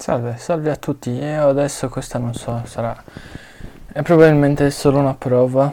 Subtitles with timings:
[0.00, 1.10] Salve, salve a tutti.
[1.10, 2.96] Io adesso questa non so, sarà
[3.92, 5.70] è probabilmente solo una prova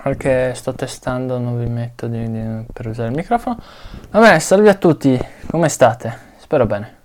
[0.00, 3.58] perché sto testando nuovi metodi di- per usare il microfono.
[4.10, 5.20] Va bene, salve a tutti,
[5.50, 6.16] come state?
[6.36, 6.96] Spero bene.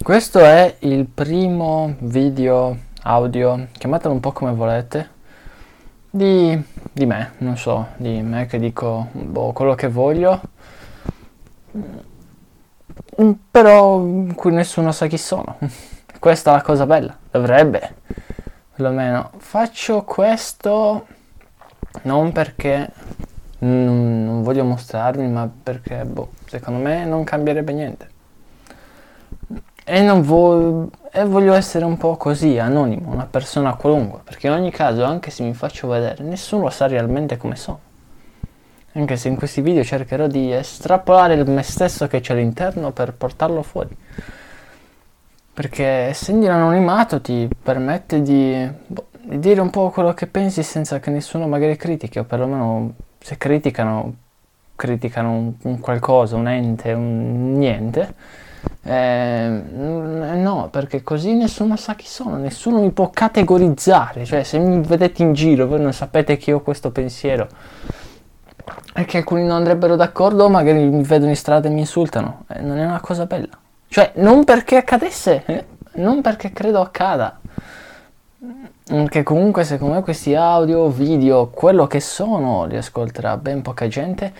[0.00, 5.08] Questo è il primo video audio, chiamatelo un po' come volete,
[6.08, 6.56] di,
[6.92, 10.40] di me, non so, di me che dico boh, quello che voglio.
[13.20, 15.58] Mm, Però in nessuno sa chi sono.
[16.18, 17.16] Questa è la cosa bella.
[17.30, 17.94] Dovrebbe,
[18.74, 19.30] perlomeno.
[19.38, 21.06] Faccio questo
[22.02, 22.90] non perché
[23.60, 28.08] non, non voglio mostrarmi, ma perché, boh, secondo me non cambierebbe niente.
[29.84, 34.52] E non vo- e voglio essere un po' così, anonimo, una persona qualunque, perché in
[34.52, 37.80] ogni caso, anche se mi faccio vedere, nessuno sa realmente come sono.
[38.98, 43.14] Anche se in questi video cercherò di estrapolare il me stesso che c'è all'interno per
[43.14, 43.96] portarlo fuori.
[45.54, 50.64] Perché essendo in anonimato ti permette di, boh, di dire un po' quello che pensi
[50.64, 54.14] senza che nessuno magari critichi, o perlomeno se criticano,
[54.74, 58.14] criticano un, un qualcosa, un ente, un niente.
[58.82, 64.24] Eh, no, perché così nessuno sa chi sono, nessuno mi può categorizzare.
[64.24, 67.46] Cioè, se mi vedete in giro, voi non sapete che ho questo pensiero
[68.94, 72.44] e che alcuni non andrebbero d'accordo, magari mi vedono in strada e mi insultano.
[72.48, 73.48] Eh, non è una cosa bella.
[73.88, 75.64] Cioè, non perché accadesse, eh,
[75.94, 77.38] non perché credo accada.
[78.92, 83.86] Mm, Che comunque, secondo me, questi audio, video, quello che sono, li ascolterà ben poca
[83.88, 84.32] gente.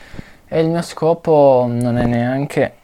[0.47, 2.77] E il mio scopo non è neanche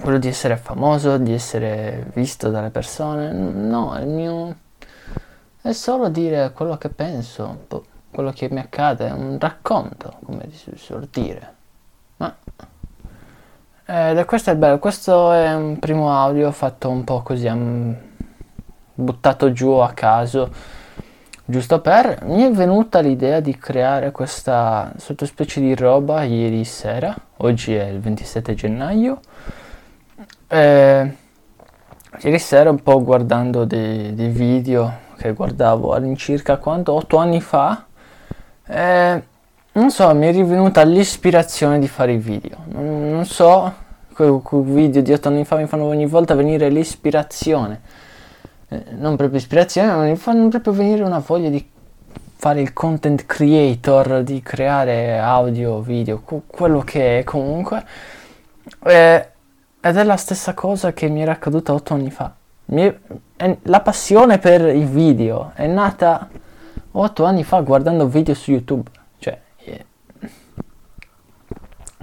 [0.00, 3.30] quello di essere famoso, di essere visto dalle persone.
[3.32, 4.56] No, il mio
[5.62, 7.84] è solo dire quello che penso, boh,
[8.18, 11.54] quello che mi accade, un racconto, come si suol dire.
[12.16, 12.34] Ma
[13.84, 17.92] ed è questo è bello, questo è un primo audio fatto un po' così, mm,
[18.92, 20.50] buttato giù a caso,
[21.44, 22.24] giusto per...
[22.24, 28.00] Mi è venuta l'idea di creare questa sottospecie di roba ieri sera, oggi è il
[28.00, 29.20] 27 gennaio,
[30.48, 31.16] e
[32.18, 37.86] ieri sera un po' guardando dei, dei video che guardavo all'incirca quanto, 8 anni fa,
[38.68, 39.22] e
[39.72, 42.58] non so, mi è rivenuta l'ispirazione di fare i video.
[42.72, 43.72] Non, non so,
[44.12, 47.80] quei, video di 8 anni fa mi fanno ogni volta venire l'ispirazione.
[48.68, 51.64] Eh, non proprio ispirazione, ma mi fanno proprio venire una voglia di
[52.36, 57.84] fare il content creator, di creare audio, video, quello che è comunque.
[58.84, 59.28] Eh,
[59.80, 62.34] ed è la stessa cosa che mi era accaduta 8 anni fa.
[62.64, 62.98] È-
[63.36, 66.28] è- la passione per i video è nata
[66.90, 68.90] 8 anni fa guardando video su YouTube.
[69.18, 69.84] Cioè, eh,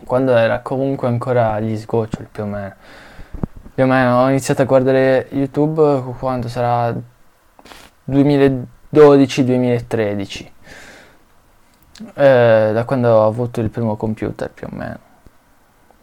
[0.06, 2.76] quando era comunque ancora agli sgoccioli più o meno.
[3.74, 6.96] Più o meno ho iniziato a guardare YouTube quando sarà
[8.10, 10.52] 2012-2013.
[12.14, 15.00] Eh, da quando ho avuto il primo computer più o meno.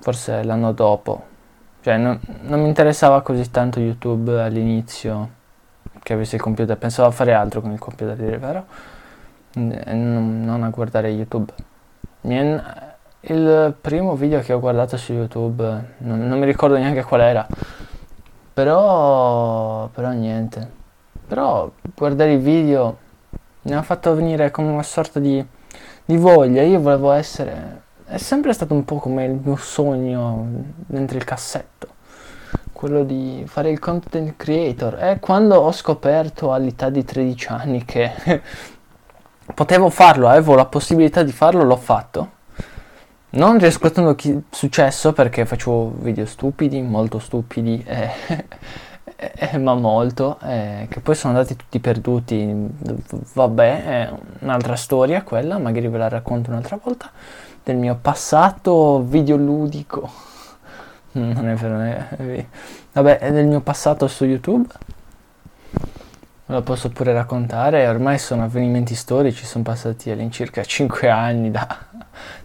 [0.00, 1.26] Forse l'anno dopo.
[1.80, 5.40] Cioè, non, non mi interessava così tanto YouTube all'inizio
[6.02, 8.64] che avessi il computer, pensavo a fare altro con il computer, dire vero,
[9.54, 11.52] e non, a guardare YouTube.
[12.22, 15.62] Il primo video che ho guardato su YouTube,
[15.98, 17.46] non, non mi ricordo neanche qual era,
[18.52, 20.80] però, però niente.
[21.26, 22.98] Però guardare i video
[23.62, 25.44] mi ha fatto venire come una sorta di,
[26.04, 26.62] di voglia.
[26.62, 27.80] Io volevo essere.
[28.04, 30.46] È sempre stato un po' come il mio sogno
[30.86, 31.88] dentro il cassetto.
[32.82, 35.00] Quello di fare il content creator.
[35.00, 38.10] E quando ho scoperto all'età di 13 anni che
[39.54, 42.30] potevo farlo, avevo la possibilità di farlo, l'ho fatto.
[43.30, 44.16] Non riscuotendo
[44.50, 48.10] successo perché facevo video stupidi, molto stupidi, eh,
[49.14, 52.52] eh, ma molto, eh, che poi sono andati tutti perduti.
[53.34, 57.12] Vabbè, è un'altra storia quella, magari ve la racconto un'altra volta,
[57.62, 60.31] del mio passato videoludico.
[61.20, 62.46] Non è vero, non è vero.
[62.92, 64.66] Vabbè, è del mio passato su YouTube.
[66.46, 71.66] Ve lo posso pure raccontare, ormai sono avvenimenti storici, sono passati all'incirca 5 anni da,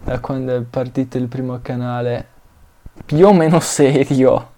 [0.04, 2.36] da quando è partito il primo canale
[3.04, 4.52] più o meno serio,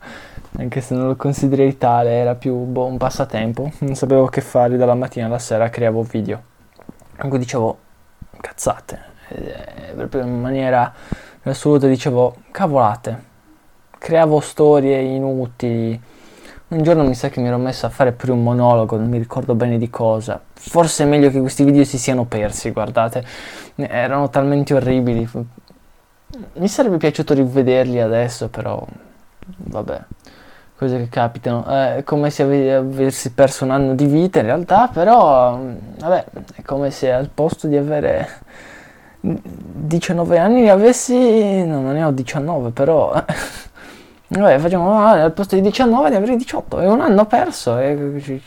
[0.58, 4.76] anche se non lo considerei tale, era più boh, un passatempo, non sapevo che fare
[4.76, 6.42] dalla mattina alla sera, creavo video.
[7.16, 7.78] Cui dicevo
[8.40, 10.92] cazzate, eh, proprio in maniera
[11.42, 13.29] assoluta dicevo cavolate,
[14.10, 16.00] creavo storie inutili.
[16.68, 19.18] Un giorno mi sa che mi ero messo a fare pure un monologo, non mi
[19.18, 20.40] ricordo bene di cosa.
[20.52, 23.24] Forse è meglio che questi video si siano persi, guardate,
[23.76, 25.28] erano talmente orribili.
[26.54, 28.84] Mi sarebbe piaciuto rivederli adesso, però
[29.46, 30.00] vabbè.
[30.76, 31.64] cose che capitano.
[31.66, 35.56] È come se ave- avessi perso un anno di vita in realtà, però
[35.98, 36.24] vabbè,
[36.56, 38.28] è come se al posto di avere
[39.20, 41.64] 19 anni ne avessi...
[41.64, 43.12] no, non ne ho 19, però...
[44.38, 48.40] vabbè, facciamo ah, al posto di 19 ne avrei 18, è un anno perso, e,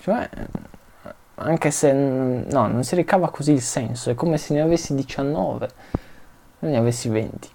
[0.00, 0.28] cioè,
[1.36, 5.68] anche se no, non si ricava così il senso, è come se ne avessi 19,
[6.60, 7.48] non ne avessi 20.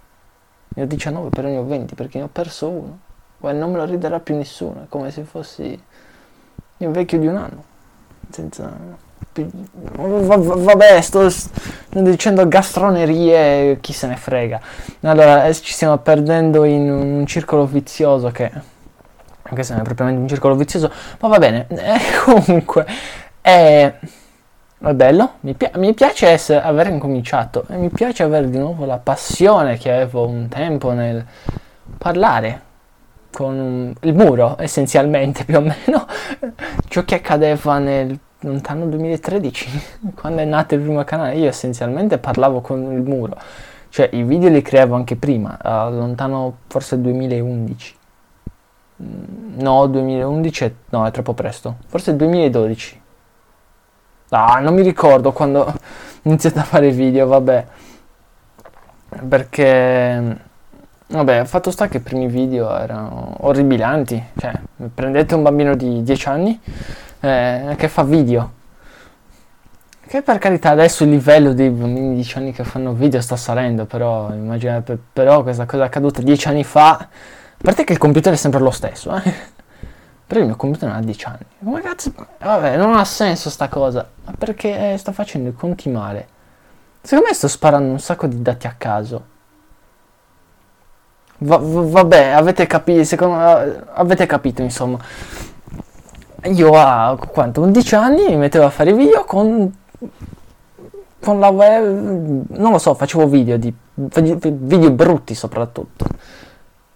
[0.75, 2.99] Ne ho 19 però ne ho 20 perché ne ho perso uno.
[3.37, 5.79] Poi non me lo riderà più nessuno, è come se fossi
[6.77, 7.63] il vecchio di un anno.
[8.29, 9.02] Senza...
[9.35, 11.27] Vabbè, sto
[11.89, 14.59] dicendo gastronerie, chi se ne frega.
[15.01, 18.51] Allora, eh, ci stiamo perdendo in un circolo vizioso che...
[19.45, 21.67] Anche se non è propriamente un circolo vizioso, ma va bene.
[21.73, 22.85] Eh, comunque,
[23.41, 23.93] è...
[24.85, 28.83] È bello, mi, pi- mi piace essere, aver incominciato e mi piace avere di nuovo
[28.83, 31.25] la passione che avevo un tempo nel
[31.97, 32.61] parlare
[33.31, 36.05] con il muro, essenzialmente più o meno,
[36.89, 42.61] ciò che accadeva nel lontano 2013, quando è nato il primo canale, io essenzialmente parlavo
[42.61, 43.37] con il muro,
[43.89, 47.95] cioè i video li creavo anche prima, uh, lontano forse 2011.
[49.01, 51.77] Mm, no, 2011 no, è troppo presto.
[51.87, 53.01] Forse 2012.
[54.29, 55.73] Ah, non mi ricordo quando ho
[56.23, 57.67] iniziato a fare video, vabbè.
[59.27, 60.51] Perché
[61.13, 64.51] Vabbè, fatto sta che i primi video erano orribilanti, cioè
[64.91, 66.59] prendete un bambino di 10 anni
[67.23, 68.51] eh, che fa video,
[70.05, 73.37] che per carità adesso il livello dei bambini di 10 anni che fanno video sta
[73.37, 77.07] salendo, però immaginate, però questa cosa è accaduta 10 anni fa, a
[77.61, 79.33] parte che il computer è sempre lo stesso, eh?
[80.27, 83.69] però il mio computer non ha 10 anni, come cazzo, vabbè non ha senso sta
[83.69, 84.05] cosa,
[84.37, 86.27] perché eh, sta facendo i conti male,
[87.01, 89.31] secondo me sto sparando un sacco di dati a caso.
[91.37, 93.35] Va, vabbè, avete capito, secondo,
[93.93, 94.97] avete capito, insomma.
[96.45, 99.71] Io a quanto, 11 anni mi mettevo a fare video con,
[101.21, 106.05] con la web, non lo so, facevo video, di, video brutti soprattutto.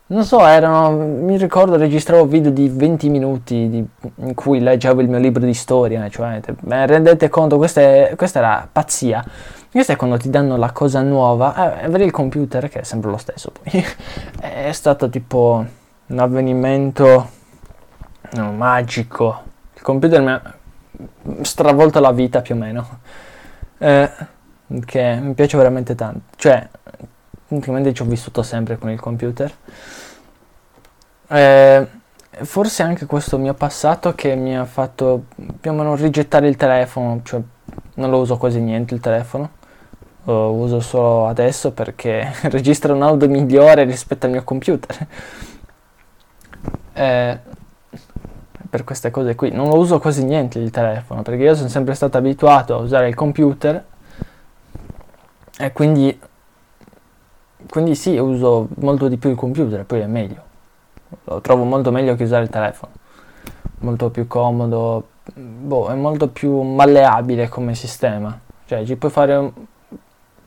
[0.09, 3.85] Non so, erano, mi ricordo registravo video di 20 minuti di,
[4.15, 6.55] in cui leggevo il mio libro di storia, cioè, te,
[6.85, 9.23] rendete conto, questa, è, questa era pazzia.
[9.69, 13.11] Questo è quando ti danno la cosa nuova, eh, avere il computer, che è sempre
[13.11, 13.83] lo stesso poi,
[14.39, 15.65] è stato tipo
[16.07, 17.35] un avvenimento
[18.35, 19.43] magico.
[19.75, 20.55] Il computer mi ha
[21.41, 22.99] stravolto la vita più o meno,
[23.77, 24.11] eh,
[24.85, 26.21] che mi piace veramente tanto.
[26.35, 26.67] Cioè,
[27.47, 29.51] praticamente ci ho vissuto sempre con il computer.
[31.29, 31.87] Eh,
[32.43, 35.25] forse anche questo mio passato che mi ha fatto
[35.59, 37.41] più o meno rigettare il telefono, cioè
[37.95, 39.51] non lo uso quasi niente il telefono
[40.27, 45.07] uh, uso solo adesso perché registra un audio migliore rispetto al mio computer.
[46.93, 47.39] eh,
[48.69, 49.51] per queste cose qui.
[49.51, 53.07] Non lo uso quasi niente il telefono perché io sono sempre stato abituato a usare
[53.07, 53.83] il computer
[55.59, 56.19] e quindi
[57.69, 60.43] quindi sì uso molto di più il computer poi è meglio.
[61.25, 62.91] Lo trovo molto meglio che usare il telefono.
[63.79, 68.37] Molto più comodo boh, è molto più malleabile come sistema.
[68.65, 69.51] Cioè ci puoi fare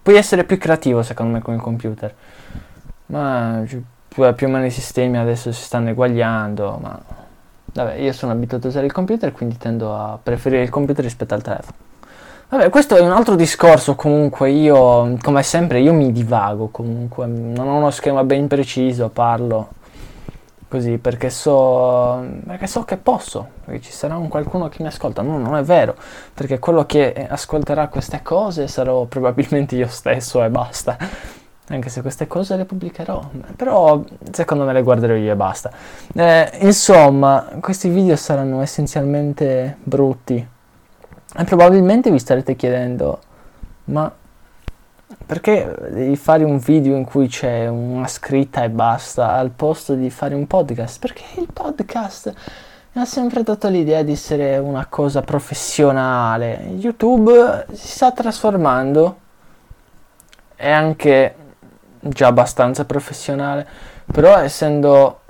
[0.03, 2.15] puoi essere più creativo secondo me con il computer.
[3.07, 7.01] Ma più o meno i sistemi adesso si stanno eguagliando, ma
[7.73, 11.35] vabbè, io sono abituato a usare il computer, quindi tendo a preferire il computer rispetto
[11.35, 11.77] al telefono.
[12.49, 17.69] Vabbè, questo è un altro discorso, comunque io, come sempre, io mi divago comunque, non
[17.69, 19.79] ho uno schema ben preciso, parlo
[20.71, 25.21] così perché so, perché so che posso, perché ci sarà un qualcuno che mi ascolta.
[25.21, 25.97] No, non è vero,
[26.33, 30.97] perché quello che ascolterà queste cose sarò probabilmente io stesso e basta.
[31.71, 35.71] Anche se queste cose le pubblicherò, però secondo me le guarderò io e basta.
[36.13, 40.45] Eh, insomma, questi video saranno essenzialmente brutti.
[41.37, 43.21] E probabilmente vi starete chiedendo,
[43.85, 44.13] ma
[45.25, 50.11] perché devi fare un video in cui c'è una scritta e basta al posto di
[50.11, 50.99] fare un podcast?
[50.99, 52.35] Perché il podcast
[52.93, 56.75] mi ha sempre dato l'idea di essere una cosa professionale.
[56.77, 59.19] YouTube si sta trasformando,
[60.57, 61.35] è anche
[62.01, 63.67] già abbastanza professionale,
[64.13, 65.21] però essendo,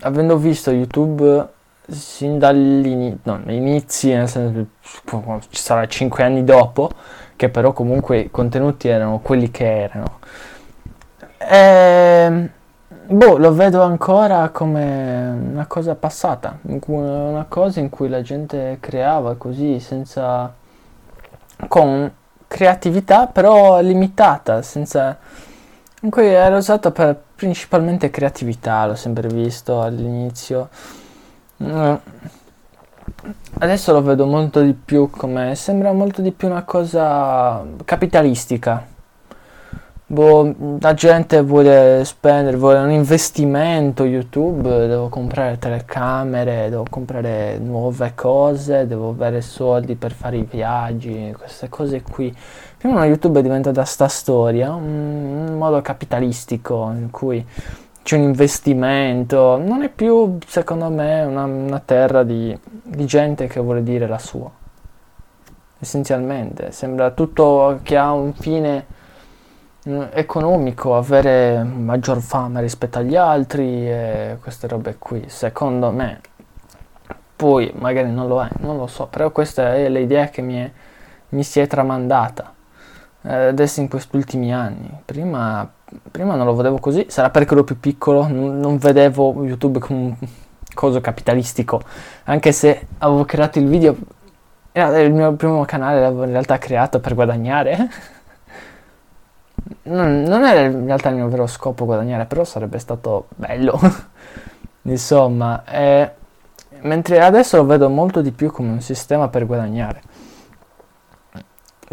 [0.00, 1.48] avendo visto YouTube
[1.86, 4.66] sin dagli no, inizi, nel senso
[5.50, 6.90] ci sarà 5 anni dopo,
[7.36, 10.18] che però comunque i contenuti erano quelli che erano.
[11.38, 12.50] E, ehm,
[13.06, 19.34] boh, lo vedo ancora come una cosa passata, una cosa in cui la gente creava
[19.34, 20.52] così senza
[21.68, 22.10] con
[22.48, 25.18] creatività però limitata, senza
[26.10, 30.68] cui era usato per principalmente creatività, l'ho sempre visto all'inizio.
[31.62, 31.94] Mm.
[33.58, 38.92] Adesso lo vedo molto di più come sembra molto di più una cosa capitalistica.
[40.06, 48.12] Boh, la gente vuole spendere, vuole un investimento YouTube, devo comprare telecamere, devo comprare nuove
[48.14, 52.34] cose, devo avere soldi per fare i viaggi, queste cose qui.
[52.84, 57.42] Prima YouTube diventa da sta storia, un, un modo capitalistico in cui
[58.02, 63.58] c'è un investimento, non è più secondo me una, una terra di, di gente che
[63.58, 64.50] vuole dire la sua.
[65.78, 68.84] Essenzialmente, sembra tutto che ha un fine
[69.88, 76.20] mm, economico, avere maggior fama rispetto agli altri e queste robe qui, secondo me.
[77.34, 80.70] Poi magari non lo è, non lo so, però questa è l'idea che mi, è,
[81.30, 82.53] mi si è tramandata eh,
[83.30, 84.90] adesso in questi ultimi anni.
[85.04, 85.68] Prima,
[86.10, 89.98] prima, non lo vedevo così, sarà perché ero più piccolo, non, non vedevo YouTube come
[89.98, 90.16] un
[90.74, 91.80] coso capitalistico,
[92.24, 93.96] anche se avevo creato il video,
[94.72, 97.90] era il mio primo canale, l'avevo in realtà creato per guadagnare.
[99.84, 103.80] Non, non era in realtà il mio vero scopo guadagnare, però sarebbe stato bello.
[104.82, 106.10] Insomma, eh,
[106.80, 110.02] mentre adesso lo vedo molto di più come un sistema per guadagnare.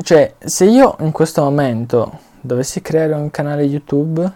[0.04, 4.32] Cioè, se io in questo momento dovessi creare un canale YouTube,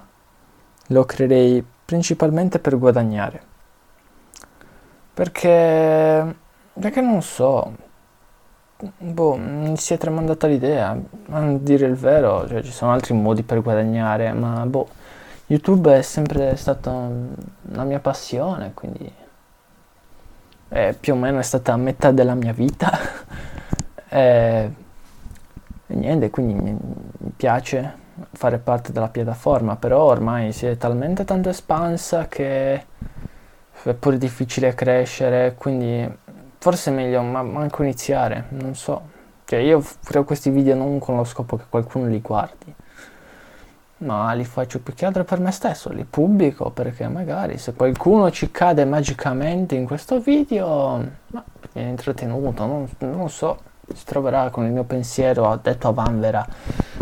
[0.88, 3.42] lo creerei principalmente per guadagnare.
[5.14, 6.36] Perché,
[6.74, 7.74] perché non so,
[8.98, 10.96] boh, mi si è tramandata l'idea,
[11.30, 14.88] a dire il vero, cioè, ci sono altri modi per guadagnare, ma boh,
[15.48, 19.12] YouTube è sempre stata una mia passione, quindi
[20.70, 22.92] eh, più o meno è stata metà della mia vita.
[24.10, 24.84] eh,
[25.88, 26.78] e niente, quindi mi,
[27.36, 32.86] piace fare parte della piattaforma, però ormai si è talmente tanto espansa che
[33.84, 36.10] è pure difficile crescere, quindi
[36.58, 39.14] forse è meglio ma manco iniziare, non so.
[39.46, 42.74] Cioè io creo questi video non con lo scopo che qualcuno li guardi,
[43.98, 48.32] ma li faccio più che altro per me stesso, li pubblico perché magari se qualcuno
[48.32, 54.66] ci cade magicamente in questo video, ma viene intrattenuto, non, non so si troverà con
[54.66, 56.46] il mio pensiero detto a vanvera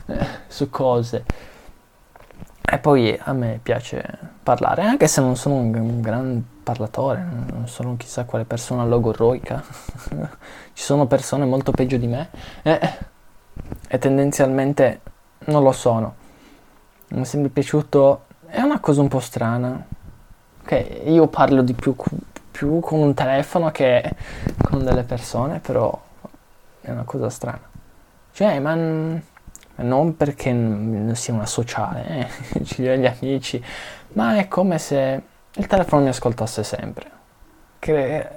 [0.08, 1.24] eh, su cose.
[2.66, 4.04] E poi a me piace
[4.42, 9.62] parlare, anche se non sono un, un gran parlatore, non sono chissà quale persona logorroica.
[10.74, 12.30] Ci sono persone molto peggio di me
[12.64, 12.80] eh,
[13.88, 15.02] e tendenzialmente
[15.46, 16.16] non lo sono.
[17.10, 19.86] Mi è sempre piaciuto, è una cosa un po' strana,
[20.66, 21.96] che io parlo di più,
[22.50, 24.16] più con un telefono che
[24.64, 26.02] con delle persone, però
[26.84, 27.62] è una cosa strana.
[28.32, 33.64] Cioè, ma non perché non sia una sociale, eh, ci gli amici,
[34.14, 35.22] ma è come se
[35.54, 37.12] il telefono mi ascoltasse sempre.
[37.80, 38.30] Che,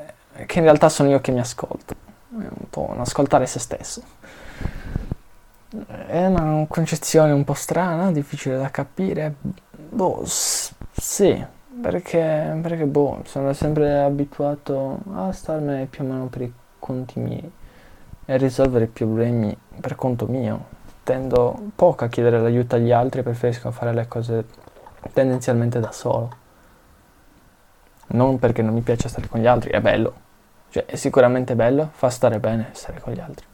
[0.46, 1.94] che in realtà sono io che mi ascolto.
[2.30, 4.02] È un po' un ascoltare se stesso.
[6.06, 9.34] È una concezione un po' strana, difficile da capire.
[9.88, 11.44] Boh, sì,
[11.80, 17.52] perché, perché boh, sono sempre abituato a starmene più o meno per i conti miei
[18.26, 20.74] e risolvere i problemi per conto mio.
[21.02, 24.44] Tendo poco a chiedere l'aiuto agli altri, preferisco fare le cose
[25.12, 26.44] tendenzialmente da solo.
[28.08, 30.24] Non perché non mi piace stare con gli altri, è bello.
[30.68, 33.46] Cioè, è sicuramente bello, fa stare bene stare con gli altri.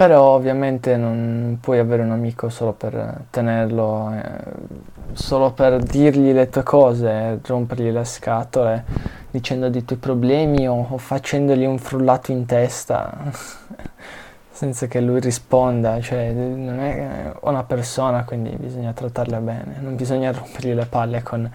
[0.00, 6.48] Però ovviamente non puoi avere un amico solo per tenerlo, eh, solo per dirgli le
[6.48, 8.84] tue cose, rompergli le scatole
[9.30, 13.30] dicendo dei tuoi problemi o, o facendogli un frullato in testa
[14.50, 20.32] senza che lui risponda, cioè non è una persona, quindi bisogna trattarla bene, non bisogna
[20.32, 21.46] rompergli le palle con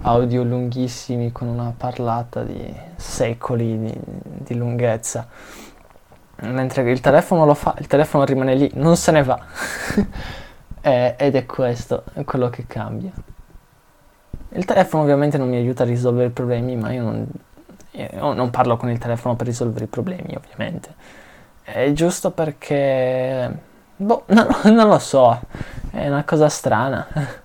[0.00, 3.94] audio lunghissimi, con una parlata di secoli di,
[4.38, 5.60] di lunghezza
[6.42, 9.38] mentre il telefono lo fa, il telefono rimane lì, non se ne va.
[10.80, 13.10] e, ed è questo quello che cambia.
[14.50, 17.26] Il telefono ovviamente non mi aiuta a risolvere i problemi, ma io non,
[17.92, 20.94] io non parlo con il telefono per risolvere i problemi, ovviamente.
[21.62, 23.70] È giusto perché...
[23.96, 25.40] Boh, no, non lo so,
[25.90, 27.06] è una cosa strana.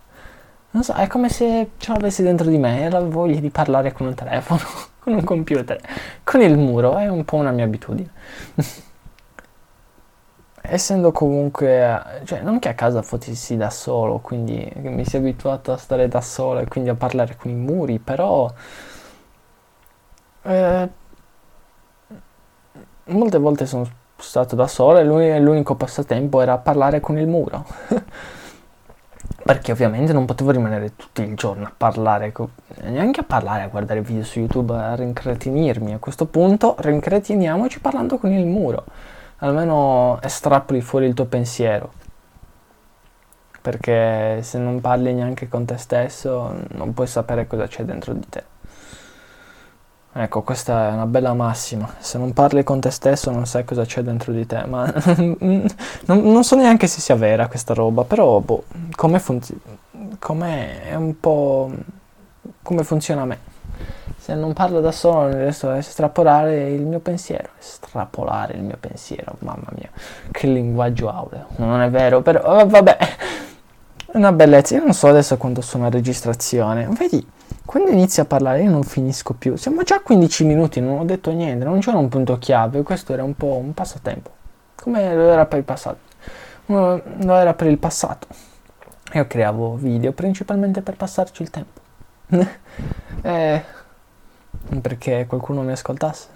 [0.70, 3.94] Non so, è come se ce l'avessi dentro di me e la voglia di parlare
[3.94, 4.60] con un telefono,
[5.00, 5.80] con un computer,
[6.24, 8.10] con il muro, è un po' una mia abitudine
[10.70, 15.78] essendo comunque, cioè non che a casa fossi da solo, quindi mi sia abituato a
[15.78, 18.52] stare da solo e quindi a parlare con i muri, però
[20.44, 20.90] eh,
[23.06, 27.66] molte volte sono stato da solo e l'unico passatempo era parlare con il muro.
[29.48, 32.34] perché ovviamente non potevo rimanere tutto il giorno a parlare,
[32.82, 35.94] neanche a parlare, a guardare video su YouTube, a rincretinirmi.
[35.94, 38.84] A questo punto rincretiniamoci parlando con il muro.
[39.40, 41.92] Almeno estrapoli fuori il tuo pensiero.
[43.62, 48.26] Perché se non parli neanche con te stesso, non puoi sapere cosa c'è dentro di
[48.30, 48.44] te.
[50.20, 51.88] Ecco, questa è una bella massima.
[52.00, 54.66] Se non parli con te stesso non sai cosa c'è dentro di te.
[54.66, 55.68] Ma non,
[56.06, 58.64] non, so neanche se sia vera questa roba, però boh,
[58.96, 59.62] come funziona?
[60.18, 61.72] Come un po'
[62.64, 63.40] come funziona a me.
[64.28, 67.52] Se non parlo da solo riesco a estrapolare il mio pensiero.
[67.58, 69.90] Estrapolare il mio pensiero, mamma mia,
[70.32, 71.46] che linguaggio aureo.
[71.56, 72.98] Non è vero, però vabbè.
[72.98, 74.76] È una bellezza.
[74.76, 76.90] Io non so adesso quando sono a registrazione.
[76.90, 77.26] Vedi,
[77.64, 79.56] quando inizio a parlare io non finisco più.
[79.56, 83.14] Siamo già a 15 minuti, non ho detto niente, non c'era un punto chiave, questo
[83.14, 84.30] era un po' un passatempo.
[84.76, 86.00] Come lo era per il passato.
[86.66, 88.28] Lo era per il passato.
[89.14, 91.80] Io creavo video principalmente per passarci il tempo.
[93.22, 93.64] eh,
[94.82, 96.28] perché qualcuno mi ascoltasse.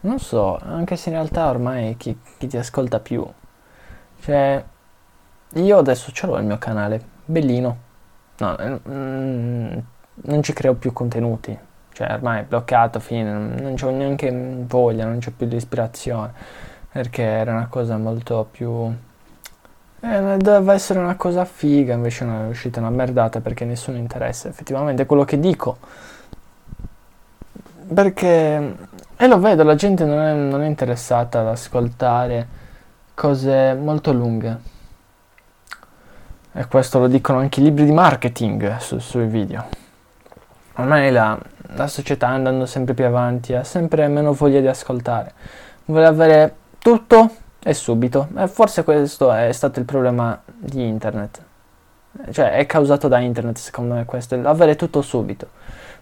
[0.00, 3.26] Non so, anche se in realtà ormai chi, chi ti ascolta più.
[4.20, 4.64] Cioè,
[5.54, 7.84] io adesso ce l'ho il mio canale, bellino
[8.38, 8.56] no,
[8.88, 9.78] mm,
[10.14, 11.56] non ci creo più contenuti.
[11.92, 14.30] Cioè, ormai è bloccato, fine, non c'ho neanche
[14.66, 16.32] voglia, non c'ho più l'ispirazione.
[16.90, 18.92] Perché era una cosa molto più...
[20.00, 25.06] Eh, doveva essere una cosa figa, invece è uscita una merdata perché nessuno interessa effettivamente
[25.06, 25.78] quello che dico.
[27.92, 28.76] Perché...
[29.16, 32.48] E lo vedo, la gente non è, non è interessata ad ascoltare
[33.14, 34.58] cose molto lunghe.
[36.52, 39.64] E questo lo dicono anche i libri di marketing su, sui video.
[40.76, 41.38] Ormai la,
[41.74, 45.32] la società andando sempre più avanti, ha sempre meno voglia di ascoltare.
[45.84, 47.30] Vuole avere tutto
[47.62, 48.28] e subito.
[48.36, 51.42] E forse questo è stato il problema di internet.
[52.30, 55.48] Cioè è causato da internet secondo me questo, avere tutto subito.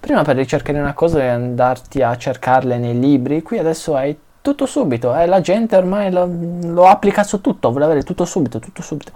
[0.03, 4.67] Prima per ricercare una cosa e andarti a cercarle nei libri, qui adesso hai tutto
[4.67, 8.83] subito e la gente ormai lo, lo applica su tutto, vuole avere tutto subito, tutto
[8.83, 9.12] subito.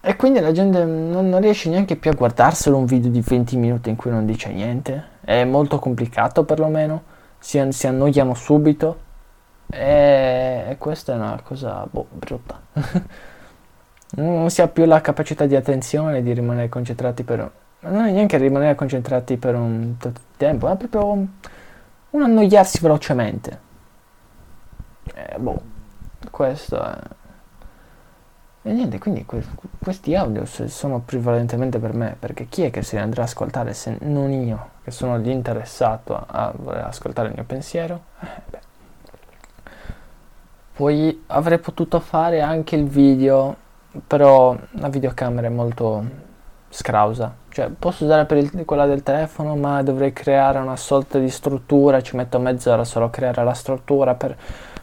[0.00, 3.56] E quindi la gente non, non, riesce neanche più a guardarselo un video di 20
[3.56, 5.10] minuti in cui non dice niente.
[5.20, 7.04] È molto complicato perlomeno.
[7.38, 8.98] Si, si annoiano subito.
[9.70, 12.60] E, e, questa è una cosa boh, brutta.
[14.16, 17.62] non si ha più la capacità di attenzione di rimanere concentrati per.
[17.84, 21.06] Non è neanche rimanere concentrati per un tot tempo, è proprio
[22.10, 23.60] un, annoiarsi velocemente.
[25.14, 25.60] E, boh,
[26.30, 26.98] questo è.
[28.66, 29.44] E niente, quindi que-
[29.78, 33.98] questi audio sono prevalentemente per me, perché chi è che si andrà a ascoltare se
[34.00, 38.04] non io, che sono l'interessato a voler ascoltare il mio pensiero?
[38.20, 38.58] Eh,
[40.74, 43.54] Poi avrei potuto fare anche il video,
[44.06, 46.04] però la videocamera è molto
[46.68, 47.32] scrausa.
[47.54, 52.02] Cioè, posso usare per il, quella del telefono, ma dovrei creare una sorta di struttura,
[52.02, 54.36] ci metto mezz'ora solo a creare la struttura per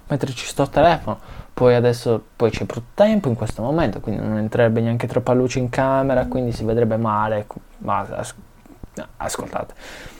[0.08, 1.20] metterci sto telefono
[1.54, 5.60] poi adesso poi c'è brutto tempo in questo momento, quindi non entrerebbe neanche troppa luce
[5.60, 7.46] in camera, quindi si vedrebbe male.
[7.80, 8.34] Ma as-
[9.18, 9.74] ascoltate,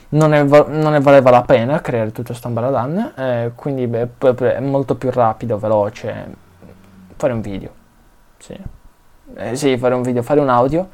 [0.10, 4.10] non ne, non ne, valeva la pena creare tutto questo ambaradan, eh, quindi beh,
[4.54, 6.28] è molto più rapido, veloce
[7.16, 7.72] fare un video.
[8.38, 8.56] Sì.
[9.36, 10.90] Eh, sì, fare un video, fare un audio.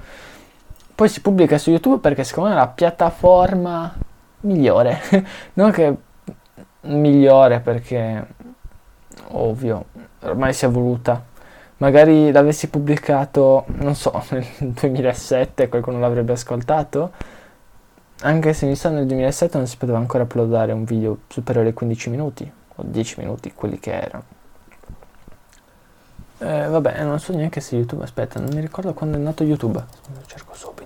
[0.98, 3.96] Poi si pubblica su YouTube perché secondo me è la piattaforma
[4.40, 5.00] migliore.
[5.54, 5.96] non che
[6.82, 8.26] migliore perché
[9.28, 9.86] ovvio,
[10.22, 11.24] ormai si è voluta.
[11.78, 17.12] Magari l'avessi pubblicato, non so, nel 2007 qualcuno l'avrebbe ascoltato.
[18.22, 21.74] Anche se mi sa nel 2007 non si poteva ancora uploadare un video superiore ai
[21.76, 24.24] 15 minuti o 10 minuti, quelli che erano.
[26.40, 29.84] Eh, vabbè, non so neanche se YouTube, aspetta, non mi ricordo quando è nato YouTube.
[30.26, 30.77] Cerco subito.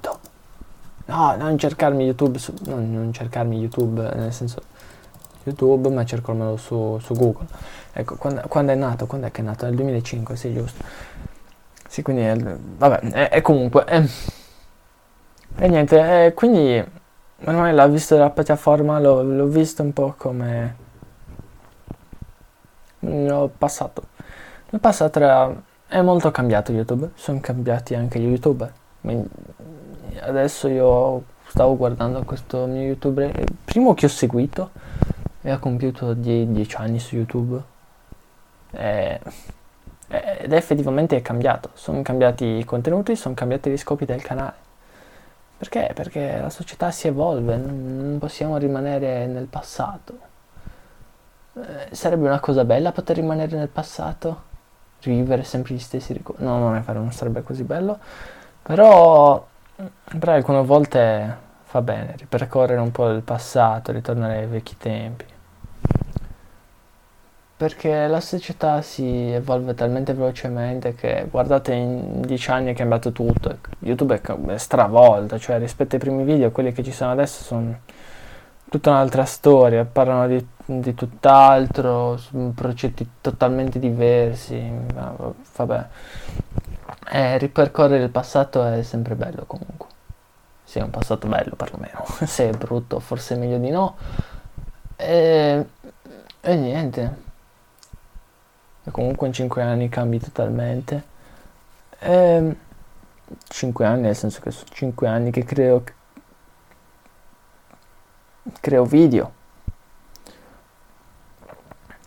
[1.05, 4.61] No, non cercarmi YouTube, su, non, non cercarmi YouTube, nel senso
[5.43, 7.47] YouTube, ma cercarmelo su, su Google.
[7.93, 9.05] Ecco, quando, quando, è nato?
[9.07, 9.65] Quando è che è nato?
[9.65, 10.83] Nel 2005, sì, giusto.
[11.87, 13.83] Sì, quindi, è, vabbè, e comunque...
[13.85, 14.03] È,
[15.57, 16.83] e niente, e quindi
[17.43, 20.75] ormai l'ho visto della piattaforma, l'ho, l'ho visto un po' come...
[22.99, 24.03] L'ho passato.
[24.69, 25.69] L'ho passato era...
[25.87, 28.71] È molto cambiato YouTube, sono cambiati anche gli youtuber.
[30.19, 34.71] Adesso io stavo guardando questo mio youtuber, il primo che ho seguito,
[35.41, 37.61] e ha compiuto 10 anni su YouTube
[38.71, 39.19] e,
[40.07, 41.71] ed effettivamente è cambiato.
[41.73, 44.69] Sono cambiati i contenuti, sono cambiati gli scopi del canale.
[45.57, 45.91] Perché?
[45.93, 50.29] Perché la società si evolve, non possiamo rimanere nel passato.
[51.53, 54.49] Eh, sarebbe una cosa bella poter rimanere nel passato?
[55.03, 56.43] rivivere sempre gli stessi ricordi.
[56.43, 57.97] No, non è non sarebbe così bello.
[58.61, 59.47] Però,
[60.17, 65.25] però alcune volte fa bene ripercorrere un po' il passato, ritornare ai vecchi tempi.
[67.55, 73.59] Perché la società si evolve talmente velocemente che guardate in dieci anni è cambiato tutto.
[73.79, 77.79] YouTube è stravolto, cioè rispetto ai primi video, quelli che ci sono adesso sono
[78.67, 82.19] tutta un'altra storia, parlano di, di tutt'altro,
[82.55, 84.71] progetti totalmente diversi,
[85.55, 85.85] vabbè.
[87.13, 89.87] Eh, ripercorrere il passato è sempre bello comunque.
[90.63, 92.05] Sì, è un passato bello perlomeno.
[92.25, 93.97] Se è brutto, forse è meglio di no.
[94.95, 95.65] E,
[96.39, 97.15] e niente.
[98.85, 101.03] E comunque in 5 anni cambi totalmente.
[101.99, 102.55] E,
[103.49, 105.83] 5 anni, nel senso che sono 5 anni che creo,
[108.61, 109.33] creo video.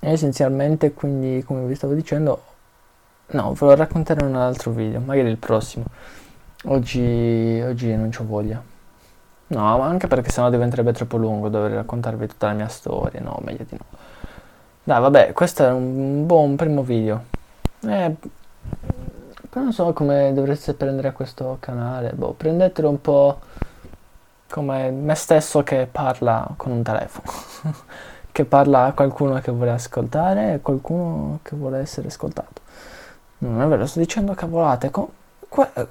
[0.01, 2.54] E essenzialmente, quindi, come vi stavo dicendo,
[3.27, 5.85] no, ve lo racconterò in un altro video, magari il prossimo.
[6.67, 8.63] Oggi, oggi non ho voglia.
[9.47, 13.21] No, ma anche perché sennò diventerebbe troppo lungo dover raccontarvi tutta la mia storia.
[13.21, 13.85] No, meglio di no.
[14.83, 17.25] Dai, vabbè, questo è un buon primo video.
[17.87, 18.17] Eh,
[19.53, 22.13] non so come dovreste prendere questo canale.
[22.13, 23.41] Boh, prendetelo un po'
[24.49, 27.31] come me stesso che parla con un telefono.
[28.33, 32.63] che parla a qualcuno che vuole ascoltare e qualcuno che vuole essere ascoltato.
[33.49, 34.91] Non è vero, sto dicendo cavolate.
[34.91, 35.11] Co-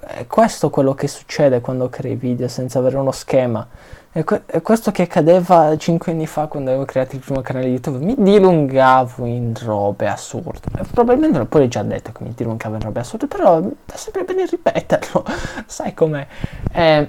[0.00, 3.66] è questo quello che succede quando crei video senza avere uno schema.
[4.10, 7.66] È, que- è questo che accadeva 5 anni fa quando avevo creato il primo canale
[7.66, 8.04] YouTube.
[8.04, 10.60] Mi dilungavo in robe assurde.
[10.92, 14.46] Probabilmente l'ho poi già detto che mi dilungavo in robe assurde, però è sempre bene
[14.46, 15.24] ripeterlo.
[15.66, 16.26] Sai com'è?
[16.72, 17.08] Eh,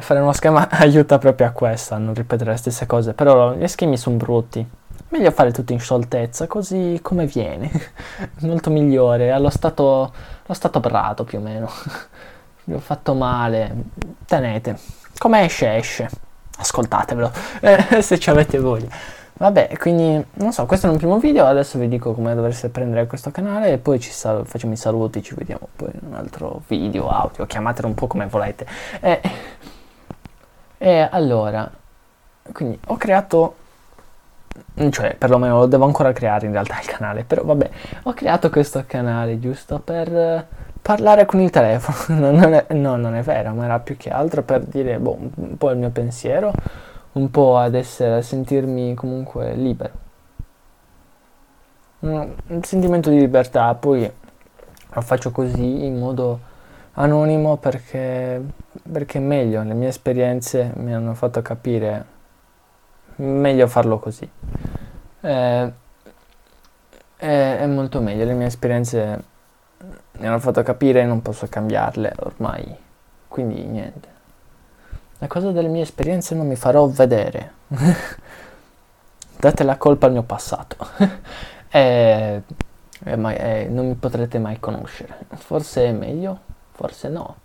[0.00, 3.12] fare uno schema aiuta proprio a questo, a non ripetere le stesse cose.
[3.12, 4.66] Però gli schemi sono brutti.
[5.10, 7.70] Meglio fare tutto in scioltezza, così come viene.
[8.40, 11.70] Molto migliore, allo stato, allo stato prato più o meno.
[12.64, 13.74] Vi ho fatto male.
[14.26, 14.78] Tenete.
[15.16, 16.10] Come esce, esce.
[16.58, 18.88] Ascoltatevelo, eh, se ci avete voglia.
[19.38, 23.06] Vabbè, quindi, non so, questo è un primo video, adesso vi dico come dovreste prendere
[23.06, 26.62] questo canale e poi ci sal- facciamo i saluti, ci vediamo poi in un altro
[26.66, 28.66] video, audio, chiamatelo un po' come volete.
[29.00, 29.20] E,
[30.76, 31.70] e allora,
[32.52, 33.54] quindi ho creato
[34.90, 37.70] cioè perlomeno lo devo ancora creare in realtà il canale, però vabbè,
[38.04, 43.14] ho creato questo canale giusto per uh, parlare con il telefono, non è, no, non
[43.14, 46.52] è vero, ma era più che altro per dire boh, un po' il mio pensiero,
[47.12, 50.06] un po' ad essere, a sentirmi comunque libero.
[52.00, 54.10] Un, un sentimento di libertà, poi
[54.90, 56.40] lo faccio così in modo
[56.92, 58.42] anonimo perché,
[58.90, 62.16] perché meglio, le mie esperienze mi hanno fatto capire
[63.18, 64.28] meglio farlo così.
[65.20, 65.72] Eh,
[67.16, 69.24] è, è, molto meglio, le mie esperienze
[70.12, 72.76] mi hanno fatto capire e non posso cambiarle ormai,
[73.28, 74.16] quindi niente.
[75.18, 77.52] La cosa delle mie esperienze non mi farò vedere.
[79.36, 80.76] Date la colpa al mio passato.
[81.70, 82.42] e,
[83.04, 85.26] e mai, e non mi potrete mai conoscere.
[85.34, 86.38] Forse è meglio,
[86.72, 87.36] forse no.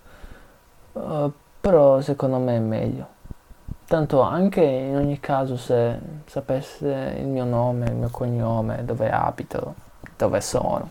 [0.93, 3.07] Uh, però secondo me è meglio.
[3.86, 9.76] Tanto anche in ogni caso se sapesse il mio nome, il mio cognome, dove abito,
[10.17, 10.89] dove sono,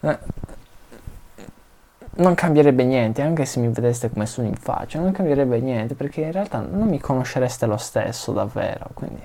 [0.00, 0.18] eh,
[2.14, 6.20] non cambierebbe niente, anche se mi vedeste come sono in faccia, non cambierebbe niente perché
[6.20, 9.22] in realtà non mi conoscereste lo stesso davvero, quindi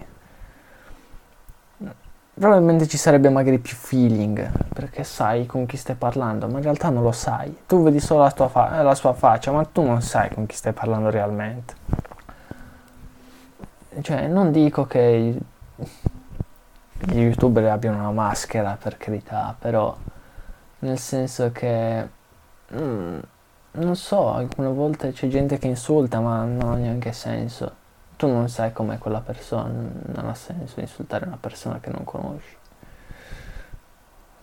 [2.34, 6.90] probabilmente ci sarebbe magari più feeling perché sai con chi stai parlando, ma in realtà
[6.90, 7.64] non lo sai.
[7.66, 10.72] Tu vedi solo la, fa- la sua faccia, ma tu non sai con chi stai
[10.74, 11.87] parlando realmente
[14.02, 15.38] cioè, non dico che
[17.00, 19.96] gli youtuber abbiano una maschera, per carità, però
[20.80, 22.08] nel senso che
[22.74, 23.20] mm,
[23.72, 27.86] non so, alcune volte c'è gente che insulta, ma non ha neanche senso.
[28.16, 32.56] Tu non sai com'è quella persona, non ha senso insultare una persona che non conosci.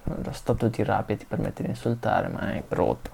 [0.05, 3.11] Lo stato di rabbia ti permette di insultare, ma è brutto.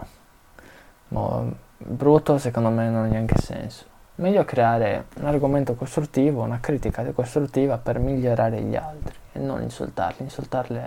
[1.09, 1.45] Ma
[1.79, 3.90] brutto secondo me non ha neanche senso.
[4.21, 10.25] Meglio creare un argomento costruttivo, una critica costruttiva per migliorare gli altri e non insultarli.
[10.25, 10.79] Insultarli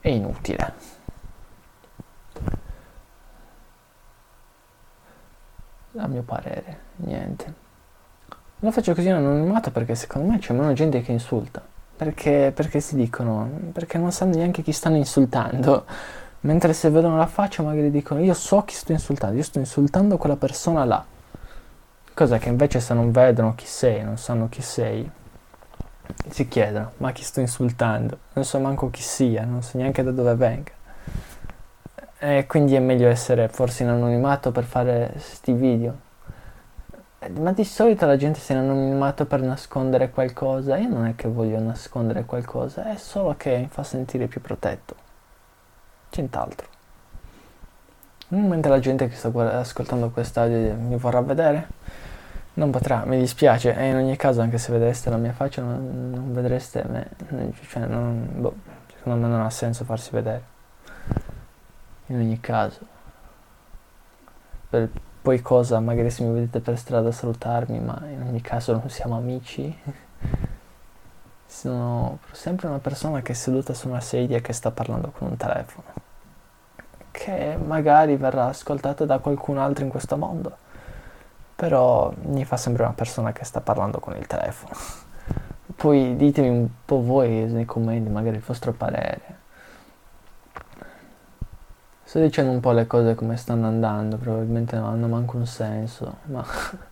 [0.00, 0.72] è inutile.
[5.98, 7.54] A mio parere, niente.
[8.60, 11.62] Lo faccio così in anonimato perché secondo me c'è meno gente che insulta.
[11.94, 15.84] Perché, perché si dicono, perché non sanno neanche chi stanno insultando.
[16.40, 20.16] Mentre se vedono la faccia magari dicono io so chi sto insultando, io sto insultando
[20.16, 21.16] quella persona là.
[22.18, 25.08] Cosa che invece se non vedono chi sei, non sanno chi sei,
[26.28, 28.18] si chiedono, ma chi sto insultando?
[28.32, 30.72] Non so manco chi sia, non so neanche da dove venga.
[32.18, 35.96] E quindi è meglio essere forse in anonimato per fare questi video.
[37.20, 40.76] Eh, ma di solito la gente si è in anonimato per nascondere qualcosa.
[40.76, 44.96] Io non è che voglio nascondere qualcosa, è solo che mi fa sentire più protetto.
[46.16, 46.77] Nient'altro.
[48.28, 51.68] Mentre la gente che sta ascoltando quest'audio mi vorrà vedere,
[52.54, 53.74] non potrà, mi dispiace.
[53.74, 57.08] E in ogni caso, anche se vedeste la mia faccia, non, non vedreste me.
[57.68, 58.54] Cioè, non, boh,
[58.96, 60.56] secondo me non ha senso farsi vedere
[62.08, 62.80] in ogni caso.
[64.68, 64.90] Per
[65.22, 69.16] poi cosa, magari se mi vedete per strada salutarmi, ma in ogni caso non siamo
[69.16, 69.76] amici.
[71.46, 75.28] Sono sempre una persona che è seduta su una sedia e che sta parlando con
[75.28, 76.07] un telefono.
[77.18, 80.56] Che magari verrà ascoltato da qualcun altro in questo mondo.
[81.56, 84.74] Però mi fa sempre una persona che sta parlando con il telefono.
[85.74, 89.38] Poi ditemi un po' voi nei commenti, magari il vostro parere
[92.08, 96.20] Sto dicendo un po' le cose come stanno andando, probabilmente non hanno manco un senso,
[96.28, 96.42] ma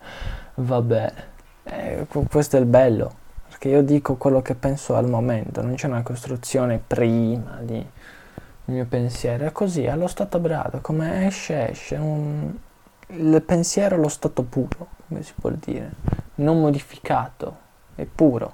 [0.53, 1.13] vabbè,
[1.63, 3.11] eh, questo è il bello,
[3.49, 7.83] perché io dico quello che penso al momento, non c'è una costruzione prima di
[8.67, 12.53] il mio pensiero, è così, allo stato brado, come esce, esce, un,
[13.07, 15.91] il pensiero allo stato puro, come si può dire,
[16.35, 17.57] non modificato,
[17.95, 18.53] è puro,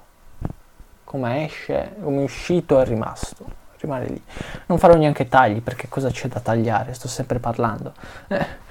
[1.04, 4.22] come esce, come è uscito è rimasto rimane lì.
[4.68, 6.94] Non farò neanche tagli perché cosa c'è da tagliare?
[6.94, 7.94] Sto sempre parlando.
[8.28, 8.62] Eh.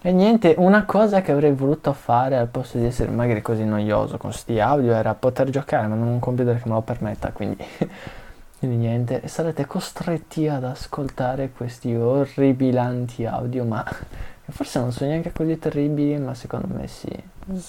[0.00, 4.16] E niente, una cosa che avrei voluto fare al posto di essere magari così noioso
[4.16, 7.64] con sti audio era poter giocare, ma non un computer che me lo permetta, quindi,
[8.58, 13.84] quindi niente, sarete costretti ad ascoltare questi orribilanti audio, ma
[14.50, 17.08] forse non sono neanche così terribili, ma secondo me sì,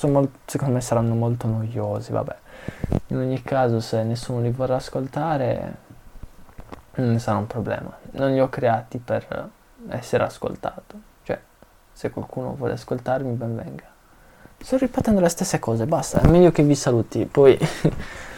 [0.08, 2.36] molto, secondo me saranno molto noiosi, vabbè.
[3.08, 5.76] In ogni caso, se nessuno li vorrà ascoltare,
[6.96, 7.96] non sarà un problema.
[8.12, 9.50] Non li ho creati per
[9.90, 11.00] essere ascoltato.
[11.24, 11.40] Cioè,
[11.94, 13.84] se qualcuno vuole ascoltarmi, ben venga.
[14.58, 17.26] Sto ripetendo le stesse cose, basta, è meglio che vi saluti.
[17.26, 17.58] Poi,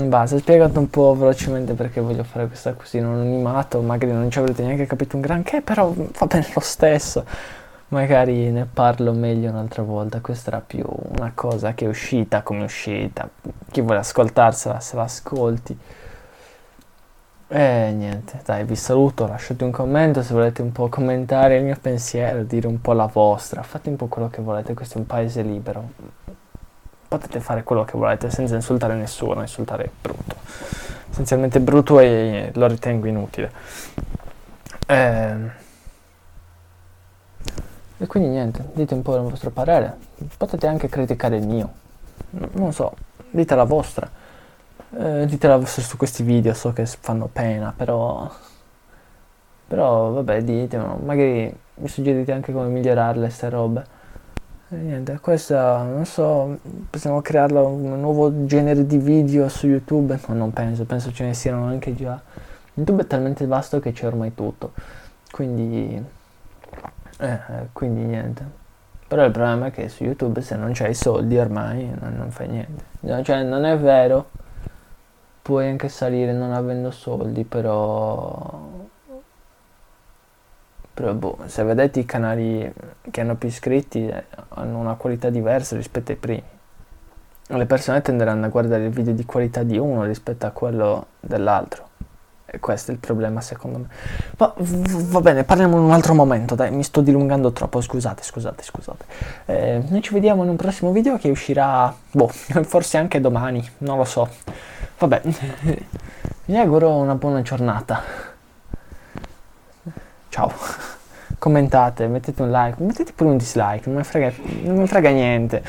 [0.00, 4.38] basta, spiegato un po' velocemente perché voglio fare questa così in anonimato, magari non ci
[4.38, 7.24] avrete neanche capito un granché, però va bene lo stesso.
[7.88, 10.82] Magari ne parlo meglio un'altra volta, questa era più
[11.18, 13.28] una cosa che è uscita come uscita.
[13.70, 15.78] Chi vuole ascoltarsela, se la ascolti.
[17.48, 21.76] E niente, dai, vi saluto, lasciate un commento se volete un po' commentare il mio
[21.78, 25.06] pensiero, dire un po' la vostra, fate un po' quello che volete, questo è un
[25.06, 26.21] paese libero.
[27.12, 30.34] Potete fare quello che volete senza insultare nessuno, insultare è brutto.
[31.10, 33.52] Essenzialmente brutto e lo ritengo inutile.
[34.86, 35.52] E, ehm,
[37.98, 39.94] e quindi niente, dite un po' il vostro parere.
[40.38, 41.72] Potete anche criticare il mio.
[42.30, 42.94] Non so,
[43.28, 44.08] dite la vostra
[44.96, 48.30] eh, ditela su questi video, so che fanno pena, però...
[49.68, 53.91] Però vabbè, ditemelo, magari mi suggerite anche come migliorarle queste robe.
[54.72, 56.58] E niente, questa, non so,
[56.88, 60.18] possiamo crearla un nuovo genere di video su YouTube?
[60.28, 62.18] No, non penso, penso ce ne siano anche già.
[62.72, 64.72] YouTube è talmente vasto che c'è ormai tutto.
[65.30, 66.02] Quindi...
[67.18, 68.42] Eh, eh quindi niente.
[69.06, 72.48] Però il problema è che su YouTube se non c'hai soldi ormai non, non fai
[72.48, 72.84] niente.
[73.00, 74.30] No, cioè non è vero
[75.42, 78.81] puoi anche salire non avendo soldi, però...
[81.10, 82.72] Boh, se vedete i canali
[83.10, 86.42] che hanno più iscritti eh, hanno una qualità diversa rispetto ai primi.
[87.48, 91.90] Le persone tenderanno a guardare il video di qualità di uno rispetto a quello dell'altro.
[92.46, 93.86] E questo è il problema secondo me.
[94.38, 98.62] Ma va bene, parliamo in un altro momento, dai, mi sto dilungando troppo, scusate, scusate,
[98.62, 99.04] scusate.
[99.46, 102.28] Eh, noi ci vediamo in un prossimo video che uscirà, boh,
[102.62, 104.28] forse anche domani, non lo so.
[104.98, 105.22] Vabbè,
[106.46, 108.31] vi auguro una buona giornata.
[110.32, 110.50] Ciao.
[111.38, 115.62] Commentate, mettete un like, mettete pure un dislike, non mi frega, non mi frega niente.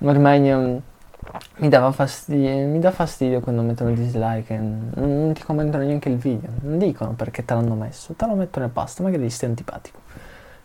[0.00, 6.10] Ormai mi, dava fastidio, mi dà fastidio quando mettono dislike e non, ti commentano neanche
[6.10, 6.50] il video.
[6.60, 9.98] Non dicono perché te l'hanno messo, te lo mettono e basta, magari gli stai antipatico.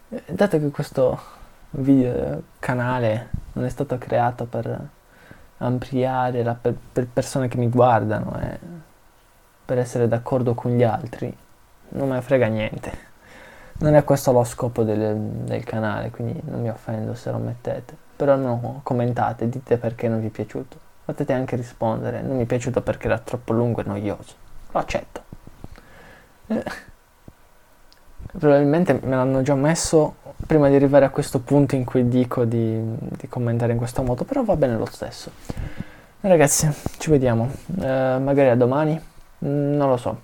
[0.10, 1.18] Eh, dato che questo
[1.70, 4.88] video canale non è stato creato per
[5.60, 8.60] ampliare la, per, per, persone che mi guardano e
[9.64, 11.34] per essere d'accordo con gli altri,
[11.90, 13.14] non me ne frega niente.
[13.78, 17.96] Non è questo lo scopo del, del canale, quindi non mi offendo se lo mettete.
[18.16, 20.78] Però no, commentate, dite perché non vi è piaciuto.
[21.04, 24.34] Potete anche rispondere, non mi è piaciuto perché era troppo lungo e noioso.
[24.72, 25.24] Lo accetto.
[26.48, 26.64] Eh,
[28.38, 32.80] probabilmente me l'hanno già messo prima di arrivare a questo punto in cui dico di,
[32.98, 35.32] di, commentare in questo modo, però va bene lo stesso.
[36.22, 37.50] Ragazzi, ci vediamo.
[37.82, 39.00] Eh, magari a domani.
[39.46, 40.20] Mm, non lo so.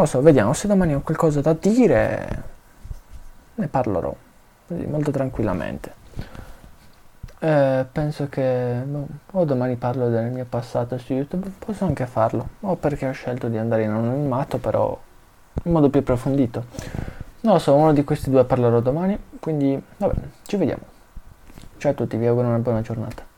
[0.00, 0.54] Non lo so, vediamo.
[0.54, 2.42] Se domani ho qualcosa da dire,
[3.56, 4.14] ne parlerò.
[4.68, 5.92] Molto tranquillamente.
[7.38, 12.48] Eh, penso che boh, o domani parlo del mio passato su YouTube, posso anche farlo.
[12.60, 14.98] O perché ho scelto di andare in anonimato, però
[15.64, 16.64] in modo più approfondito.
[17.42, 20.14] Non lo so, uno di questi due parlerò domani, quindi vabbè,
[20.46, 20.84] ci vediamo.
[21.76, 23.29] Ciao a tutti, vi auguro una buona giornata.